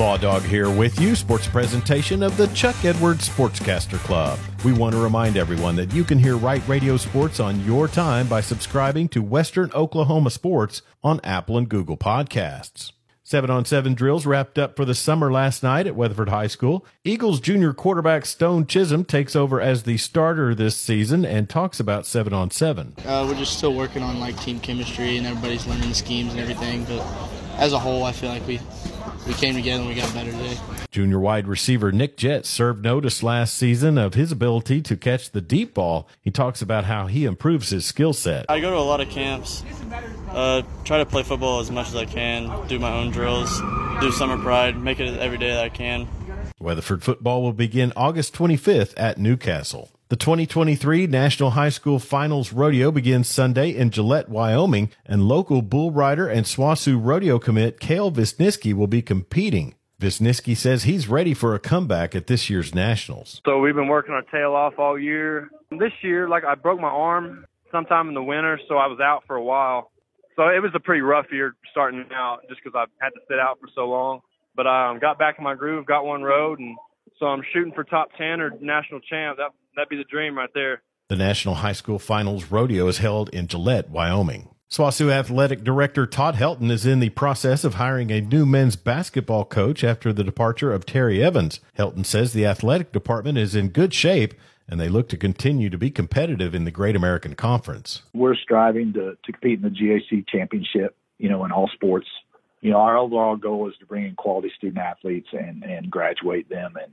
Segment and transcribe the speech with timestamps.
[0.00, 4.38] Law Dog here with you, sports presentation of the Chuck Edwards Sportscaster Club.
[4.64, 8.26] We want to remind everyone that you can hear Wright Radio Sports on your time
[8.26, 12.92] by subscribing to Western Oklahoma Sports on Apple and Google Podcasts.
[13.22, 16.86] Seven on seven drills wrapped up for the summer last night at Weatherford High School.
[17.04, 22.06] Eagles junior quarterback Stone Chisholm takes over as the starter this season and talks about
[22.06, 22.94] seven on seven.
[23.04, 26.40] Uh, we're just still working on like team chemistry and everybody's learning the schemes and
[26.40, 27.06] everything, but
[27.58, 28.58] as a whole, I feel like we
[29.26, 30.58] we came together and we got better today.
[30.90, 35.40] Junior wide receiver Nick Jett served notice last season of his ability to catch the
[35.40, 36.08] deep ball.
[36.20, 38.46] He talks about how he improves his skill set.
[38.48, 39.62] I go to a lot of camps,
[40.30, 43.60] uh, try to play football as much as I can, do my own drills,
[44.00, 46.08] do summer pride, make it every day that I can.
[46.58, 49.90] Weatherford football will begin August 25th at Newcastle.
[50.10, 55.92] The 2023 National High School Finals Rodeo begins Sunday in Gillette, Wyoming, and local bull
[55.92, 59.76] rider and SWOSU rodeo commit Kale Wisniewski will be competing.
[60.00, 63.40] Wisniewski says he's ready for a comeback at this year's Nationals.
[63.44, 65.48] So we've been working our tail off all year.
[65.70, 69.22] This year, like I broke my arm sometime in the winter, so I was out
[69.28, 69.92] for a while.
[70.34, 73.38] So it was a pretty rough year starting out just because I had to sit
[73.38, 74.22] out for so long.
[74.56, 76.76] But I um, got back in my groove, got one road, and
[77.20, 79.36] so I'm shooting for top 10 or national champ.
[79.36, 80.82] That that'd be the dream right there.
[81.08, 84.48] The National High School Finals Rodeo is held in Gillette, Wyoming.
[84.70, 89.44] SWOSU Athletic Director Todd Helton is in the process of hiring a new men's basketball
[89.44, 91.58] coach after the departure of Terry Evans.
[91.76, 94.34] Helton says the athletic department is in good shape
[94.68, 98.02] and they look to continue to be competitive in the Great American Conference.
[98.14, 102.06] We're striving to, to compete in the GAC championship, you know, in all sports.
[102.60, 106.48] You know, our overall goal is to bring in quality student athletes and, and graduate
[106.48, 106.92] them and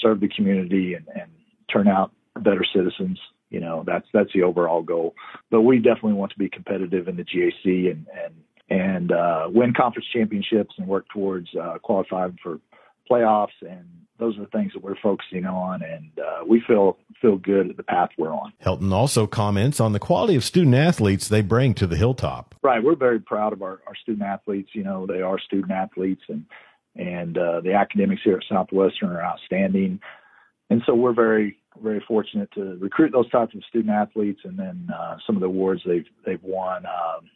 [0.00, 1.30] serve the community and, and
[1.72, 3.18] turn out better citizens.
[3.50, 5.14] You know, that's that's the overall goal.
[5.50, 8.34] But we definitely want to be competitive in the GAC and and
[8.70, 12.58] and uh, win conference championships and work towards uh, qualifying for
[13.10, 13.48] playoffs.
[13.60, 13.84] And
[14.18, 15.82] those are the things that we're focusing on.
[15.82, 18.52] And uh, we feel feel good at the path we're on.
[18.64, 22.54] Helton also comments on the quality of student athletes they bring to the hilltop.
[22.62, 24.70] Right, we're very proud of our, our student athletes.
[24.72, 26.44] You know, they are student athletes and
[26.96, 30.00] and uh, the academics here at Southwestern are outstanding
[30.70, 34.88] and so we're very very fortunate to recruit those types of student athletes, and then
[34.94, 37.30] uh, some of the awards they've they've won um,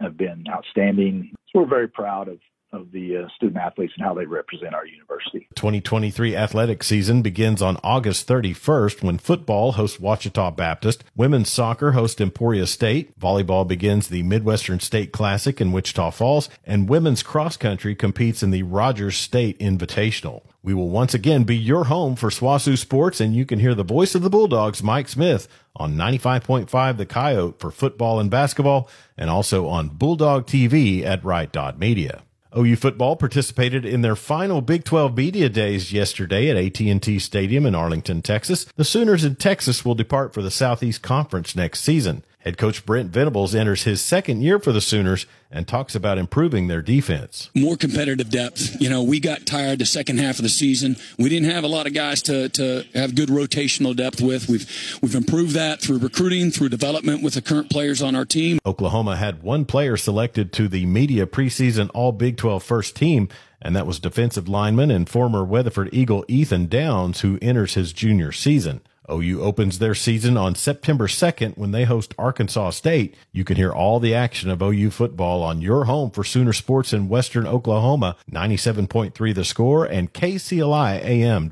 [0.00, 1.32] have been outstanding.
[1.52, 2.38] So we're very proud of
[2.74, 5.48] of the uh, student athletes and how they represent our university.
[5.54, 12.20] 2023 athletic season begins on August 31st when football hosts Ouachita Baptist, women's soccer hosts
[12.20, 17.94] Emporia State, volleyball begins the Midwestern State Classic in Wichita Falls, and women's cross country
[17.94, 20.42] competes in the Rogers State Invitational.
[20.64, 23.84] We will once again be your home for SWOSU Sports, and you can hear the
[23.84, 25.46] voice of the Bulldogs, Mike Smith,
[25.76, 31.54] on 95.5 The Coyote for football and basketball, and also on Bulldog TV at Wright
[31.78, 32.22] Media.
[32.56, 37.74] OU football participated in their final Big 12 media days yesterday at AT&T Stadium in
[37.74, 38.66] Arlington, Texas.
[38.76, 42.22] The Sooners in Texas will depart for the Southeast Conference next season.
[42.44, 46.66] Head coach Brent Venables enters his second year for the Sooners and talks about improving
[46.68, 47.48] their defense.
[47.54, 48.78] More competitive depth.
[48.82, 50.96] You know, we got tired the second half of the season.
[51.18, 54.46] We didn't have a lot of guys to, to have good rotational depth with.
[54.46, 58.58] We've we've improved that through recruiting, through development with the current players on our team.
[58.66, 63.30] Oklahoma had one player selected to the media preseason All Big 12 first team,
[63.62, 68.32] and that was defensive lineman and former Weatherford Eagle Ethan Downs, who enters his junior
[68.32, 68.82] season.
[69.10, 73.14] OU opens their season on September 2nd when they host Arkansas State.
[73.32, 76.92] You can hear all the action of OU football on your home for Sooner Sports
[76.92, 81.50] in Western Oklahoma, 97.3 The Score and KCLIAM.com.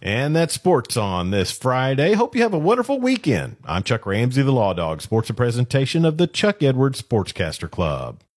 [0.00, 2.12] And that's sports on this Friday.
[2.14, 3.56] Hope you have a wonderful weekend.
[3.64, 8.20] I'm Chuck Ramsey, the Law Dog, sports presentation of the Chuck Edwards Sportscaster Club.